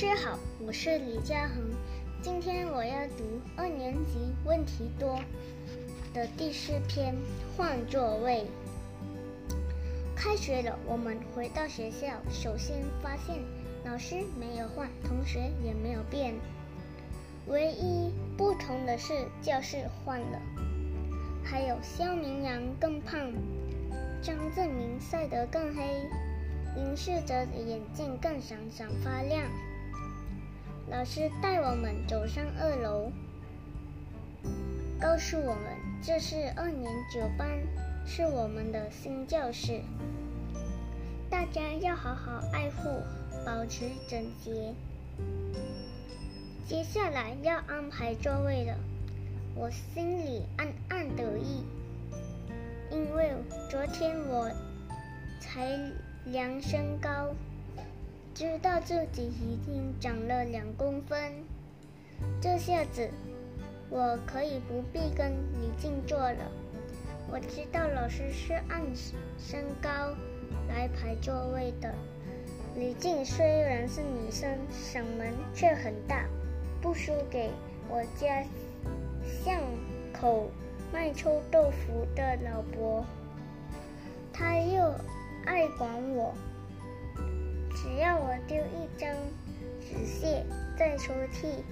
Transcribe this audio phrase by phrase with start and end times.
[0.00, 1.56] 师好，我是李嘉恒。
[2.22, 5.20] 今天我要读二年级问题多
[6.14, 7.14] 的第四篇
[7.54, 8.46] 换座位。
[10.16, 13.40] 开学了，我们回到学校，首先发现
[13.84, 16.32] 老师没有换，同学也没有变，
[17.48, 20.40] 唯一不同的是教室换了，
[21.44, 23.30] 还有肖明阳更胖，
[24.22, 26.08] 张志明晒得更黑，
[26.74, 29.42] 林世哲的眼睛更闪闪发亮。
[30.90, 33.12] 老师带我们走上二楼，
[35.00, 35.62] 告诉我们
[36.02, 37.48] 这是二年九班，
[38.04, 39.82] 是我们的新教室，
[41.30, 42.90] 大家要好好爱护，
[43.46, 44.74] 保持整洁。
[46.66, 48.76] 接下来要安排座位了，
[49.54, 51.64] 我心里暗暗得意，
[52.90, 53.32] 因为
[53.70, 54.50] 昨天我
[55.40, 55.78] 才
[56.24, 57.32] 量身高。
[58.40, 61.30] 知道自己已经长了两公分，
[62.40, 63.06] 这下子
[63.90, 66.50] 我可以不必跟李静坐了。
[67.30, 68.80] 我知道老师是按
[69.36, 69.90] 身高
[70.70, 71.94] 来排座位的。
[72.76, 76.24] 李静虽然是女生，嗓门却很大，
[76.80, 77.50] 不输给
[77.90, 78.42] 我家
[79.22, 79.60] 巷
[80.18, 80.50] 口
[80.90, 83.04] 卖臭豆腐的老伯。
[84.32, 84.94] 他又
[85.44, 86.34] 爱管我。
[87.82, 89.10] 只要我丢一张
[89.80, 90.44] 纸屑
[90.78, 91.62] 在抽屉，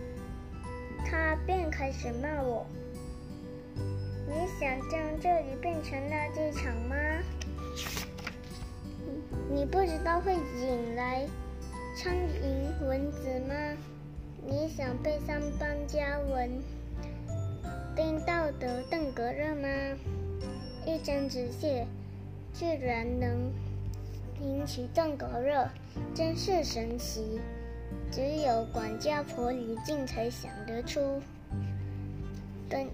[1.05, 2.67] 他便开始骂我。
[4.27, 6.97] 你想将这里变成垃圾场吗？
[9.51, 11.27] 你不知道会引来
[11.95, 13.55] 苍蝇、蚊子吗？
[14.47, 16.51] 你想被三班家蚊
[17.95, 19.69] 叮到得登革热吗？
[20.87, 21.87] 一张纸屑
[22.55, 23.53] 居然能。
[24.41, 25.69] 引起登革热，
[26.15, 27.41] 真是神奇！
[28.11, 31.21] 只有管家婆李静才想得出。
[32.69, 32.89] 等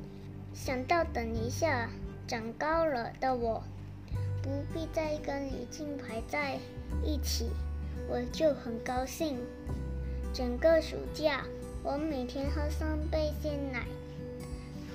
[0.53, 1.89] 想到等一下
[2.27, 3.63] 长高了的我，
[4.43, 6.59] 不必再跟李静排在
[7.03, 7.51] 一起，
[8.09, 9.39] 我就很高兴。
[10.33, 11.45] 整个暑假，
[11.83, 13.85] 我每天喝三杯鲜奶，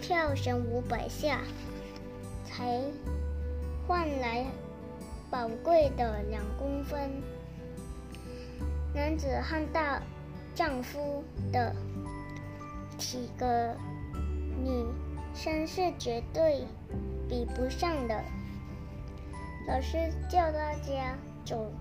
[0.01, 1.41] 跳绳五百下，
[2.45, 2.81] 才
[3.87, 4.45] 换来。
[5.31, 7.21] 宝贵的两公分，
[8.95, 10.01] 男子汉大
[10.55, 11.75] 丈夫的
[12.97, 13.75] 体格，
[14.63, 14.87] 女
[15.35, 16.65] 生是绝对
[17.27, 18.23] 比不上的。
[19.67, 21.15] 老师叫大家
[21.45, 21.71] 走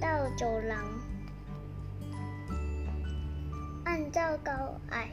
[0.00, 0.78] 到走廊，
[3.84, 4.52] 按照高
[4.90, 5.10] 矮，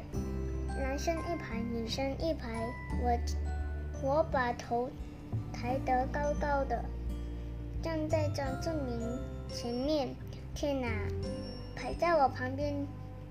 [0.80, 2.72] 男生一排，女生一排。
[3.02, 3.20] 我
[4.04, 4.92] 我把头
[5.52, 6.86] 抬得高高的。
[7.82, 9.20] 站在张志明
[9.50, 10.10] 前面，
[10.54, 10.88] 天哪！
[11.76, 12.76] 排在我旁边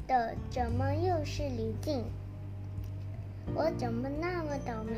[0.08, 2.04] 的怎么又是李静？
[3.54, 4.92] 我怎么那么倒霉？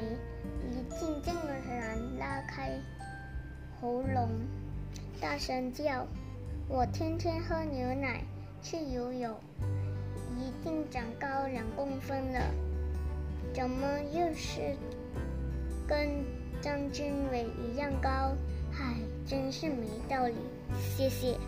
[0.70, 1.34] 李静竟
[1.68, 2.70] 然拉开
[3.78, 4.30] 喉咙，
[5.20, 6.06] 大声叫
[6.66, 8.22] ：“我天天喝牛奶，
[8.62, 9.34] 去游泳，
[10.38, 12.40] 已经长高两公分了，
[13.52, 14.74] 怎么又是
[15.86, 16.24] 跟
[16.62, 18.34] 张君伟一样高？”
[18.74, 18.96] 唉，
[19.32, 20.34] 真是没道理。
[20.94, 21.38] 谢谢。